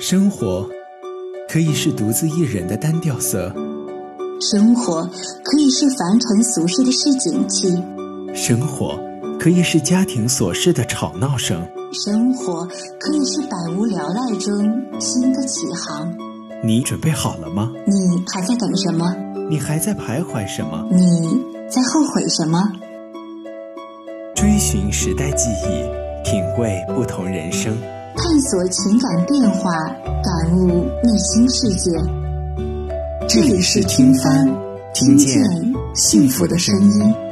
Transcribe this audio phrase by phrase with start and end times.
[0.00, 0.66] 生活
[1.46, 3.52] 可以是独自一人的单调色，
[4.40, 5.06] 生活
[5.44, 7.68] 可以是凡尘俗世的市井气，
[8.34, 8.98] 生活
[9.38, 12.66] 可以是家庭琐事的吵闹声，生活
[12.98, 14.50] 可以是百无聊赖中
[14.98, 16.10] 新的起航。
[16.64, 17.70] 你准备好了吗？
[17.86, 19.14] 你还在等什么？
[19.50, 20.88] 你还在徘徊什么？
[20.90, 22.58] 你在后悔什么？
[24.34, 27.76] 追寻时代记忆，品味不同人生。
[28.22, 29.70] 探索情感变化，
[30.22, 31.90] 感悟内心世界。
[33.26, 34.46] 这里是听帆，
[34.92, 35.42] 听见
[35.94, 37.29] 幸福的声音。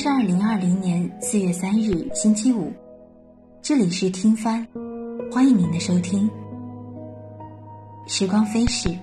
[0.00, 2.72] 是二零二零年四月三日，星期五。
[3.60, 4.64] 这里是听帆，
[5.28, 6.30] 欢迎您的收听。
[8.06, 8.96] 时光飞逝，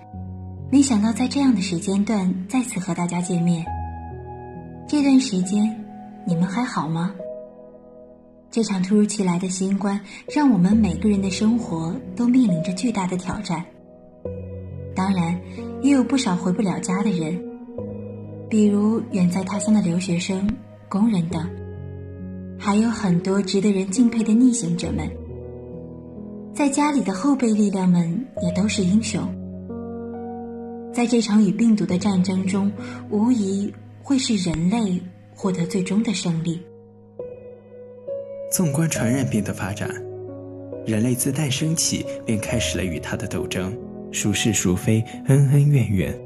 [0.72, 3.66] 没想到在这样的时间段再次和大家见面。
[4.88, 5.70] 这段时间，
[6.26, 7.14] 你们还好吗？
[8.50, 10.00] 这场突如其来的新冠，
[10.34, 13.66] 让我们每个人的生活都面临着巨大的挑战。
[14.96, 15.38] 当然，
[15.82, 17.38] 也有不少回不了家的人。
[18.50, 20.50] 比如远在他乡的留学生、
[20.96, 21.46] 工人等，
[22.58, 25.06] 还有很多值得人敬佩的逆行者们。
[26.54, 29.22] 在家里的后备力量们也都是英雄。
[30.94, 32.72] 在这场与病毒的战争中，
[33.10, 33.70] 无疑
[34.02, 34.98] 会是人类
[35.36, 36.62] 获得最终的胜利。
[38.50, 39.90] 纵观传染病的发展，
[40.86, 43.78] 人类自诞生起便开始了与它的斗争，
[44.14, 46.18] 孰是孰非，恩恩怨怨。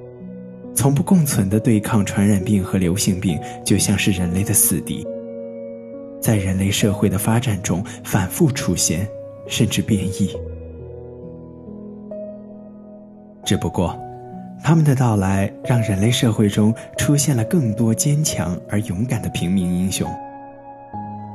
[0.75, 5.05] 从不共存的对抗传染病和流行病，就像是人类的死敌，
[6.21, 9.07] 在人类社会的发展中反复出现，
[9.47, 10.33] 甚至变异。
[13.43, 13.97] 只不过，
[14.63, 20.09] 他们的到来让人类社会中出现了更多坚强而勇敢的平民英雄，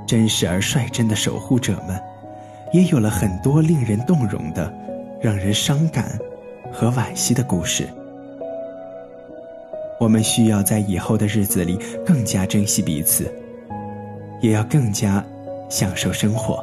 [0.07, 2.01] 真实而率真的守护者们，
[2.73, 4.73] 也有了很多令人动容的、
[5.21, 6.19] 让人伤感
[6.71, 7.89] 和惋惜的故事。
[10.05, 13.25] 我们需要在以后的日子里更加珍惜彼此，
[14.43, 15.25] 也要更加
[15.71, 16.63] 享受生活。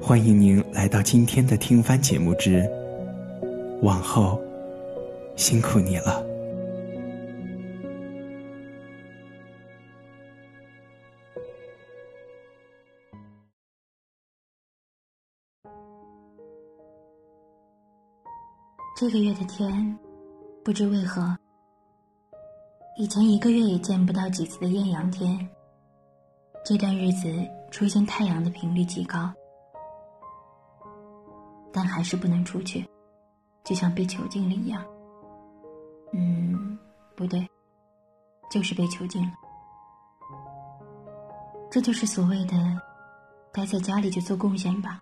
[0.00, 2.64] 欢迎您来到今天的听番节目之，
[3.82, 4.40] 往后
[5.34, 6.24] 辛苦你了。
[18.96, 19.98] 这个月的天，
[20.62, 21.36] 不知为何。
[22.94, 25.48] 以前一个月也见不到几次的艳阳天，
[26.62, 27.32] 这段日子
[27.70, 29.32] 出现太阳的频率极高，
[31.72, 32.86] 但还是不能出去，
[33.64, 34.84] 就像被囚禁了一样。
[36.12, 36.78] 嗯，
[37.16, 37.48] 不对，
[38.50, 39.32] 就是被囚禁了。
[41.70, 42.56] 这就是所谓的
[43.52, 45.00] 待在家里就做贡献吧。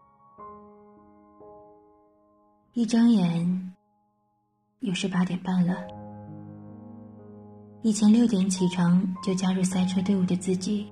[2.73, 3.75] 一睁眼，
[4.79, 6.00] 又是八点半了。
[7.83, 10.87] 以前六点起床就加入赛车队伍的自己，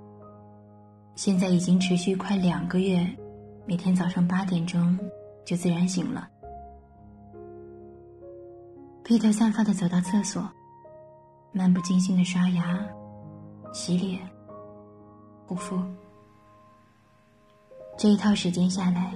[1.14, 3.06] 现在已经持续快两个月，
[3.66, 4.98] 每天早上八点钟
[5.44, 6.26] 就自然醒了，
[9.04, 10.50] 披头散发的走到厕所，
[11.52, 12.80] 漫不经心的刷牙、
[13.74, 14.18] 洗脸、
[15.46, 15.78] 护肤。
[17.98, 19.12] 这一套时间下来，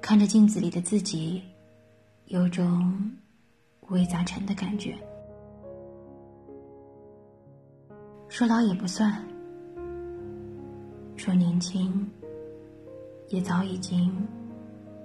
[0.00, 1.42] 看着镜子里的自己，
[2.26, 3.12] 有种
[3.82, 4.96] 五味杂陈的感觉。
[8.28, 9.24] 说老也不算，
[11.16, 12.10] 说年轻，
[13.28, 14.12] 也早已经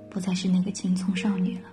[0.10, 1.70] 不再是那个青葱少女了。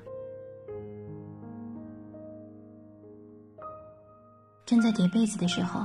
[4.64, 5.84] 正在叠被子的时候，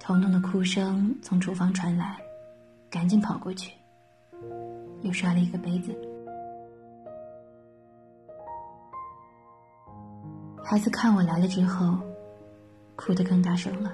[0.00, 2.16] 彤彤的哭声从厨房传来，
[2.88, 3.74] 赶紧跑过去，
[5.02, 5.94] 又摔了一个杯子。
[10.64, 11.98] 孩子看我来了之后，
[12.96, 13.92] 哭得更大声了。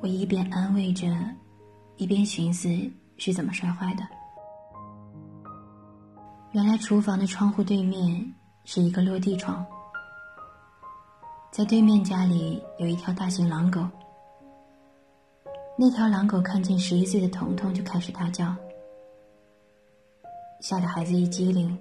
[0.00, 1.06] 我一边安慰着，
[1.96, 2.68] 一边寻思
[3.16, 4.02] 是怎么摔坏的。
[6.52, 8.34] 原来厨房的窗户对面
[8.64, 9.64] 是一个落地窗，
[11.50, 13.86] 在对面家里有一条大型狼狗。
[15.78, 18.54] 那条狼狗看见十一岁的彤彤就开始大叫，
[20.60, 21.76] 吓得孩子一激灵，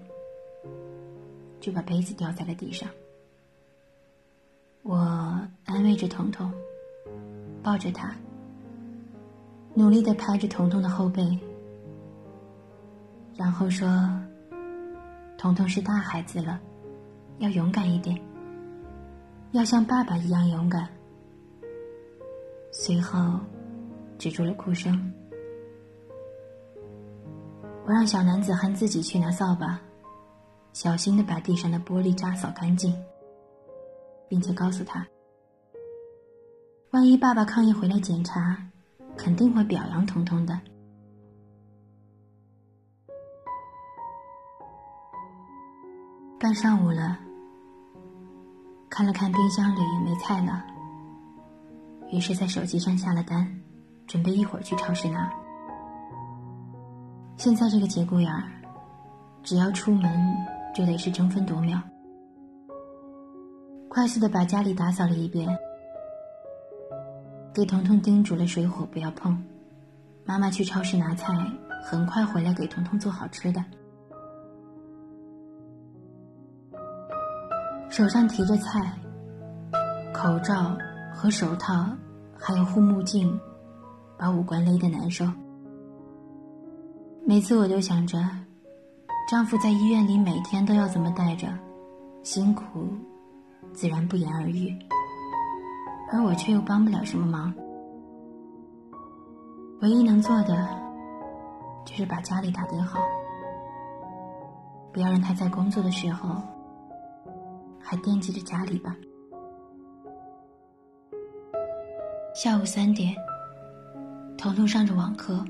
[1.60, 2.90] 就把杯子掉在了地上。
[4.84, 4.96] 我
[5.66, 6.52] 安慰着彤彤。
[7.66, 8.16] 抱着他，
[9.74, 11.36] 努力的拍着彤彤的后背，
[13.36, 13.88] 然后说
[15.36, 16.60] ：“彤彤是大孩子了，
[17.40, 18.22] 要勇敢一点，
[19.54, 20.88] 要像爸爸一样勇敢。”
[22.72, 23.40] 随后，
[24.20, 25.12] 止住了哭声。
[27.84, 29.82] 我让小男子汉自己去拿扫把，
[30.72, 32.96] 小心的把地上的玻璃渣扫干净，
[34.28, 35.04] 并且告诉他
[36.96, 38.56] ：“万一爸爸抗议回来检查，
[39.18, 40.58] 肯定会表扬彤彤的。”
[46.40, 47.18] 半上午了，
[48.90, 50.64] 看了看冰箱里没菜了，
[52.14, 53.46] 于是在手机上下了单，
[54.08, 55.30] 准备一会儿去超市拿。
[57.36, 58.50] 现在这个节骨眼儿，
[59.44, 60.34] 只要出门
[60.74, 61.78] 就得是争分夺秒。
[63.90, 65.46] 快速的把家里打扫了一遍，
[67.56, 69.42] 给彤彤叮嘱了水火不要碰。
[70.26, 71.34] 妈妈去超市拿菜，
[71.82, 73.64] 很快回来给彤彤做好吃的。
[77.90, 78.92] 手上提着菜、
[80.14, 80.78] 口罩
[81.14, 81.88] 和手套，
[82.38, 83.40] 还有护目镜，
[84.18, 85.26] 把五官勒得难受。
[87.26, 88.20] 每次我都想着，
[89.32, 91.48] 丈夫在医院里每天都要这么带着，
[92.22, 92.90] 辛苦，
[93.72, 94.78] 自然不言而喻。
[96.16, 97.54] 而我却又帮不了什么忙，
[99.82, 100.70] 唯一能做的，
[101.86, 103.02] 就是把家里打点好，
[104.94, 106.42] 不要让他在工作的时候，
[107.82, 108.96] 还惦记着家里吧。
[112.34, 113.14] 下午三点，
[114.38, 115.44] 彤彤上着网课。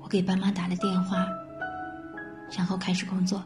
[0.00, 1.26] 我给爸妈打了电话，
[2.56, 3.42] 然后开始工作。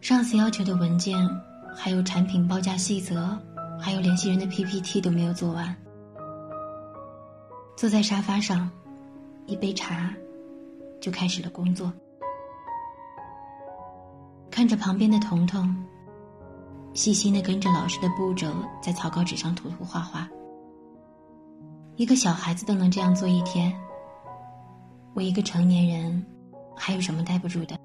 [0.00, 1.18] 上司要求的文件，
[1.74, 3.36] 还有产品报价细则，
[3.80, 5.74] 还有联系人的 PPT 都没有做完。
[7.76, 8.70] 坐在沙发上，
[9.46, 10.12] 一杯茶，
[11.00, 11.92] 就开始了工作。
[14.50, 15.74] 看着旁边的彤彤，
[16.92, 18.48] 细心的跟着老师的步骤，
[18.82, 20.28] 在草稿纸上涂涂画画。
[21.94, 23.72] 一个小孩子都能这样做一天。
[25.14, 26.26] 我一个成年人，
[26.76, 27.78] 还有什么待不住的？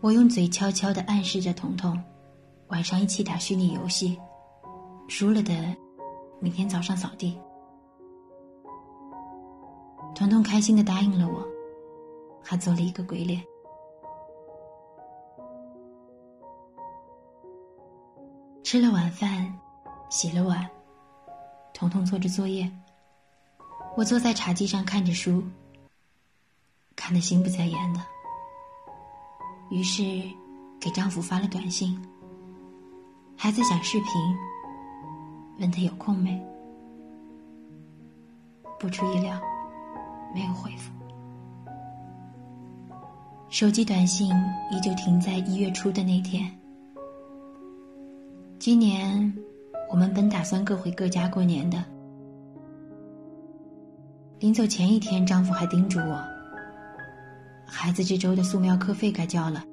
[0.00, 2.00] 我用嘴悄悄的暗示着彤彤，
[2.72, 4.18] 晚上一起打虚拟游戏，
[5.06, 5.52] 输了的，
[6.40, 7.38] 明天早上扫地。
[10.14, 11.46] 彤彤开心的答应了我，
[12.42, 13.44] 还做了一个鬼脸。
[18.64, 19.52] 吃了晚饭，
[20.08, 20.66] 洗了碗，
[21.74, 22.72] 彤彤做着作业。
[23.98, 25.44] 我坐在茶几上看着书，
[26.96, 28.00] 看得心不在焉的。
[29.70, 30.02] 于是，
[30.80, 32.02] 给丈夫发了短信。
[33.42, 34.08] 孩子想视频，
[35.58, 36.40] 问他有空没？
[38.78, 39.36] 不出意料，
[40.32, 40.92] 没有回复。
[43.48, 44.30] 手机短信
[44.70, 46.48] 依旧停在一月初的那天。
[48.60, 49.36] 今年，
[49.90, 51.84] 我们本打算各回各家过年的。
[54.38, 56.24] 临走前一天，丈夫还叮嘱我
[57.66, 59.64] ：“孩子这周的素描课费该交了，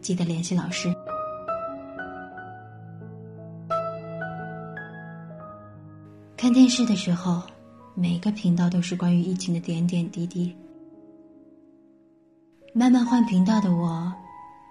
[0.00, 0.90] 记得联系老师。”
[6.42, 7.40] 看电视的时候，
[7.94, 10.52] 每个频道都是关于疫情的点点滴滴。
[12.74, 14.12] 慢慢换频道的我，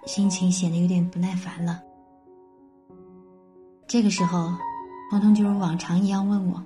[0.04, 1.80] 心情显得有点不耐烦了。
[3.86, 4.52] 这个时候，
[5.10, 6.62] 彤彤就如往常一样问我。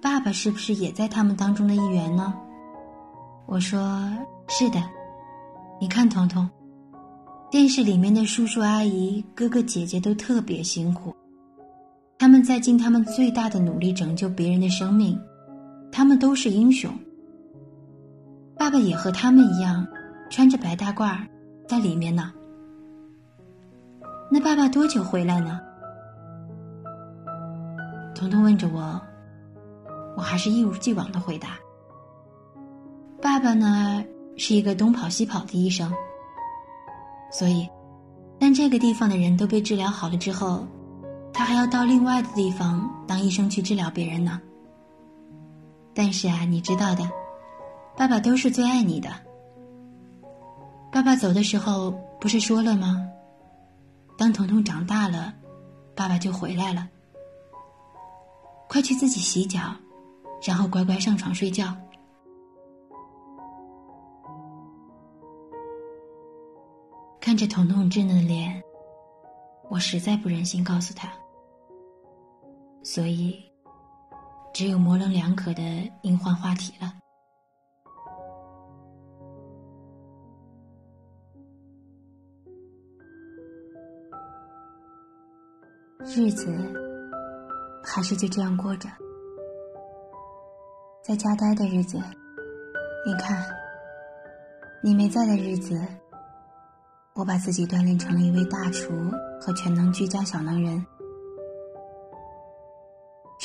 [0.00, 2.32] 爸爸是不是也在他们当中的一员呢？
[3.46, 4.08] 我说
[4.46, 4.80] 是的。
[5.80, 6.48] 你看，彤彤，
[7.50, 11.12] 电视里面的叔叔阿姨、哥哥姐姐都特别辛苦，
[12.18, 15.16] 他们在尽他们最大的努力拯救别人的生命，
[15.92, 16.90] 他们都是英雄。
[18.56, 19.86] 爸爸也和他们一样，
[20.28, 21.16] 穿着白大褂
[21.68, 22.32] 在里面呢。
[24.30, 25.60] 那爸爸多久回来呢？
[28.16, 29.00] 彤彤问着我。
[30.16, 31.50] 我还是一如既往的回答。
[33.22, 34.04] 爸爸呢
[34.36, 35.92] 是一个东跑西跑的医生，
[37.30, 37.68] 所以，
[38.40, 40.66] 当这个地方的人都被治疗好了之后，
[41.38, 44.40] 他还要到另外的地方当医生去治疗别人呢。
[45.94, 47.08] 但是啊，你知道的，
[47.96, 49.08] 爸爸都是最爱你的。
[50.90, 53.08] 爸爸走的时候不是说了吗？
[54.16, 55.32] 当彤彤长大了，
[55.94, 56.88] 爸爸就回来了。
[58.68, 59.60] 快去自己洗脚。
[60.42, 61.72] 然后乖乖上床睡觉。
[67.20, 68.60] 看着彤彤稚嫩的脸，
[69.68, 71.08] 我实在不忍心告诉他，
[72.82, 73.44] 所以
[74.54, 75.62] 只有模棱两可的
[76.02, 76.92] 应换话题了。
[86.16, 86.46] 日子
[87.84, 88.88] 还是就这样过着，
[91.04, 91.98] 在家待的日子，
[93.06, 93.44] 你看，
[94.82, 95.78] 你没在的日子，
[97.14, 98.90] 我把自己锻炼成了一位大厨
[99.40, 100.84] 和全能居家小能人。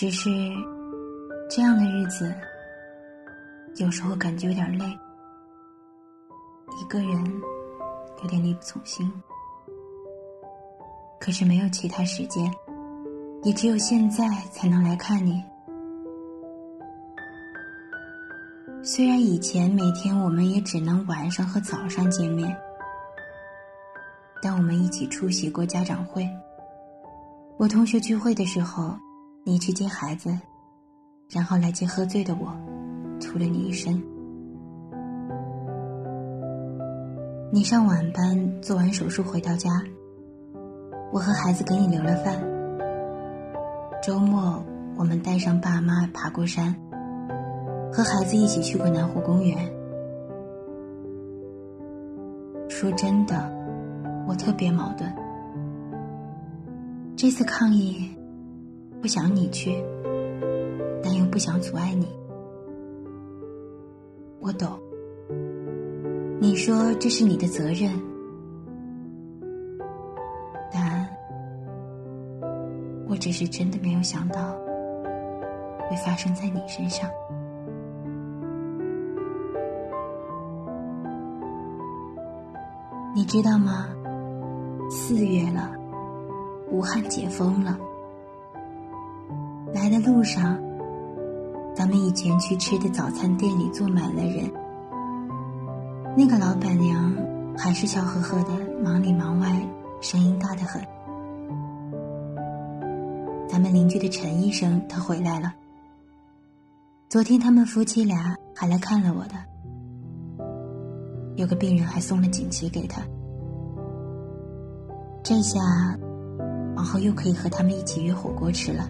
[0.04, 0.30] 只是
[1.50, 2.36] 这样的日子，
[3.78, 4.86] 有时候感觉有点累，
[6.78, 7.42] 一个人
[8.22, 9.10] 有点力不从心。
[11.22, 12.54] 可是没有其他时间，
[13.44, 15.42] 也只有现在才能来看你。
[18.84, 22.54] 虽然以前每天我们也只能晚上和早上见面，
[24.42, 26.30] 但我们一起出席过家长会。
[27.56, 28.94] 我同学聚会的时候，
[29.46, 30.30] 你去接孩子，
[31.30, 32.48] 然后来接喝醉的我，
[33.20, 34.02] 吐了你一身。
[37.52, 39.70] 你上晚班，做完手术回到家。
[41.12, 42.42] 我和孩子给你留了饭。
[44.02, 44.64] 周末
[44.96, 46.74] 我们带上爸妈爬过山，
[47.92, 49.70] 和孩子一起去过南湖公园。
[52.70, 53.52] 说真的，
[54.26, 55.14] 我特别矛盾。
[57.18, 58.10] 这次抗议，
[59.04, 59.84] 不想你去，
[61.04, 62.08] 但又不想阻碍你。
[64.40, 64.80] 我懂，
[66.40, 67.92] 你说这是你的责任。
[70.72, 71.06] 但
[73.10, 74.54] 我只是真的没有想到
[75.90, 77.10] 会发生在你身上。
[83.14, 83.90] 你知道吗？
[84.90, 85.74] 四月了，
[86.72, 87.78] 武汉解封了。
[89.84, 90.58] 来的路上，
[91.76, 94.50] 咱们以前去吃的早餐店里坐满了人。
[96.16, 97.14] 那个老板娘
[97.58, 99.62] 还是笑呵呵的，忙里忙外，
[100.00, 100.82] 声音大得很。
[103.46, 105.54] 咱们邻居的陈医生，他回来了。
[107.10, 109.36] 昨天他们夫妻俩还来看了我的，
[111.36, 113.02] 有个病人还送了锦旗给他。
[115.22, 115.60] 这下，
[116.74, 118.90] 往后又可以和他们一起约火锅吃了。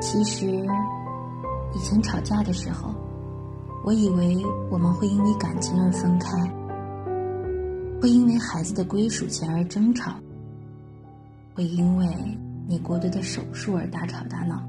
[0.00, 0.46] 其实，
[1.74, 2.94] 以前吵架的时候，
[3.84, 6.36] 我以为我们会因为感情而分开，
[8.00, 10.12] 会因为孩子的归属权而争吵。
[11.52, 12.06] 会因为
[12.66, 14.62] 你过度的手术而大吵大闹，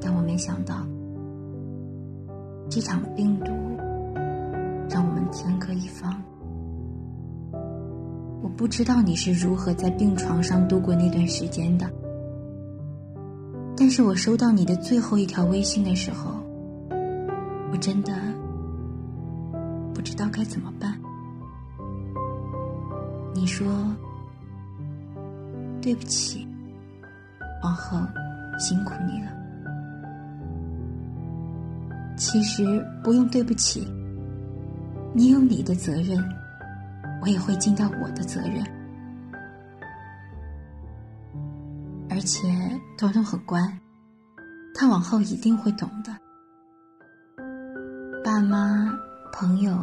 [0.00, 0.86] 但我没想到，
[2.68, 3.50] 这场病毒
[4.88, 6.22] 让我们天各一方。
[8.42, 11.90] 我不知道你是如何在病床上度过那段时间的，
[13.84, 16.40] 但是我收到你的最后一条微信的时候，
[17.72, 18.12] 我真的
[19.92, 20.96] 不知道该怎么办。
[23.34, 23.66] 你说
[25.82, 26.46] ：“对不起，
[27.64, 27.98] 往后
[28.56, 29.32] 辛苦你了。”
[32.16, 33.84] 其实不用对不起，
[35.12, 36.24] 你有你的责任，
[37.20, 38.64] 我也会尽到我的责任。
[42.14, 42.46] 而且
[42.98, 43.58] 彤彤很乖，
[44.74, 46.14] 他往后一定会懂的。
[48.22, 48.92] 爸妈、
[49.32, 49.74] 朋友，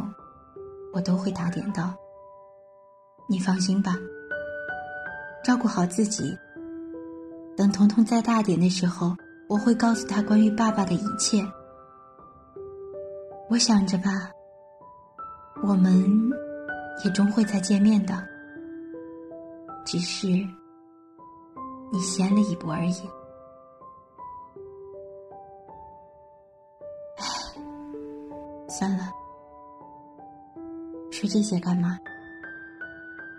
[0.92, 1.92] 我都会打点到。
[3.28, 3.96] 你放心吧，
[5.42, 6.38] 照顾好自己。
[7.56, 9.16] 等彤彤再大点的时候，
[9.48, 11.44] 我会告诉他关于爸爸的一切。
[13.48, 14.30] 我想着吧，
[15.64, 16.08] 我们
[17.04, 18.24] 也终会再见面的，
[19.84, 20.28] 只是
[21.92, 23.10] 你先了一步而已。
[27.16, 27.24] 唉，
[28.68, 29.12] 算了，
[31.10, 31.98] 说这些干嘛？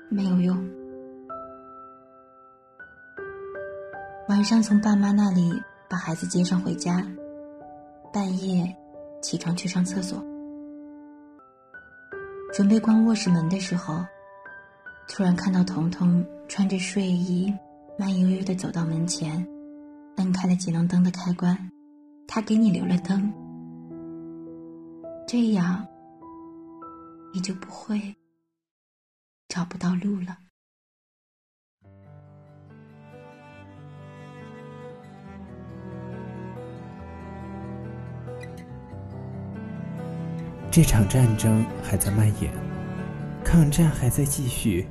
[0.09, 0.57] 没有用。
[4.27, 5.51] 晚上从爸妈那里
[5.89, 7.05] 把孩子接上回家，
[8.13, 8.75] 半夜
[9.21, 10.21] 起床去上厕所，
[12.53, 14.05] 准备关卧室门的时候，
[15.07, 17.53] 突然看到彤彤穿着睡衣，
[17.97, 19.47] 慢悠悠的走到门前，
[20.17, 21.57] 摁开了节能灯的开关，
[22.27, 23.31] 他给你留了灯，
[25.27, 25.85] 这样
[27.33, 28.15] 你就不会。
[29.53, 30.37] 找不到路了。
[40.71, 42.49] 这场战争还在蔓延，
[43.43, 44.87] 抗战还在继续，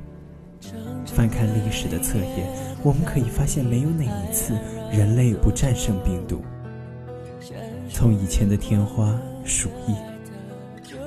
[1.07, 2.47] 翻看历史的侧页，
[2.83, 4.55] 我们可以发现，没有哪一次
[4.93, 6.43] 人类不战胜病毒。
[7.91, 9.95] 从以前的天花、鼠疫，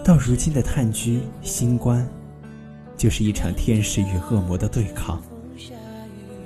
[0.04, 2.08] 到如今的炭疽、新冠，
[2.98, 5.22] 就是一场天使与恶魔的对抗。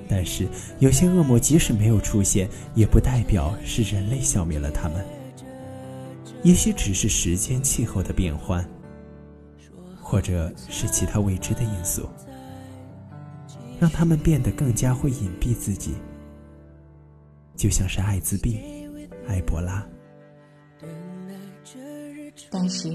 [0.10, 0.48] 但是，
[0.80, 5.04] 有些恶魔即使没有出现，也不代表是人类消灭了他们。
[6.44, 8.66] 也许只是时间、气候的变换，
[10.00, 12.08] 或者是其他未知的因素，
[13.79, 15.93] 让他们变得更加会隐蔽自己，
[17.55, 18.60] 就像是艾滋病、
[19.27, 19.86] 埃博拉。
[22.50, 22.89] 但是，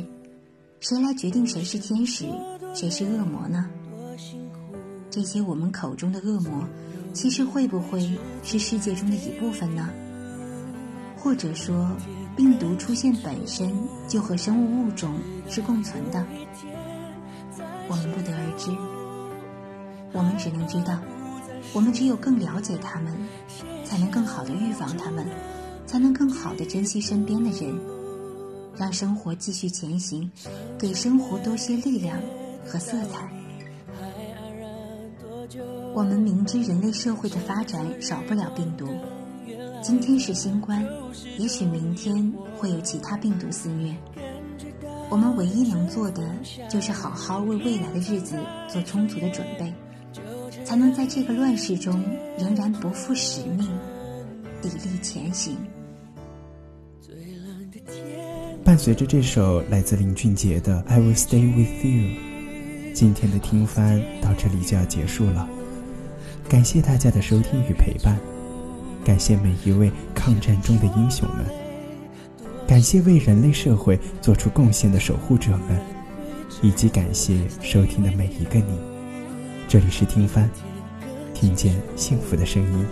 [0.80, 2.26] 谁来决定谁是天使，
[2.74, 3.68] 谁是恶魔呢？
[5.10, 6.66] 这些我们口中的恶魔。
[7.12, 8.00] 其实会不会
[8.42, 9.90] 是世界中的一部分呢？
[11.14, 11.94] 或者说，
[12.34, 13.70] 病毒出现本身
[14.08, 15.14] 就和生物物种
[15.46, 16.26] 是共存的？
[17.86, 18.70] 我们不得而知。
[20.12, 20.98] 我们只能知道，
[21.72, 23.12] 我们只有更了解他们，
[23.84, 25.26] 才能更好的预防他们，
[25.86, 27.74] 才能更好的珍惜身边的人，
[28.76, 30.30] 让生活继续前行，
[30.78, 32.18] 给生活多些力量
[32.66, 33.28] 和色彩。
[35.94, 38.88] 我们明知人类社会的发展少不了病毒，
[39.82, 40.86] 今天是新冠，
[41.38, 43.94] 也许明天会有其他病毒肆虐。
[45.10, 46.22] 我们唯一能做的
[46.70, 48.36] 就是好好为未来的日子
[48.70, 49.70] 做充足的准备，
[50.72, 52.02] 才能在这个乱世中
[52.38, 53.68] 仍然不负使命，
[54.62, 55.54] 砥砺前行。
[58.64, 62.16] 伴随着这首来自林俊杰的《I Will Stay With You》，
[62.94, 65.46] 今天的听番到这里就要结束了。
[66.48, 68.18] 感谢大家的收听与陪伴，
[69.04, 71.44] 感谢每一位抗战中的英雄们，
[72.66, 75.78] 感谢为人类社会做出贡献的守护者们，
[76.62, 78.91] 以及感谢收听的每一个你。
[79.72, 80.50] 这里是听帆，
[81.32, 82.86] 听见幸福的声音。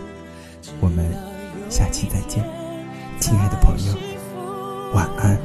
[0.81, 1.05] 我们
[1.69, 2.43] 下期再见，
[3.21, 3.95] 亲爱的朋友，
[4.95, 5.39] 晚安。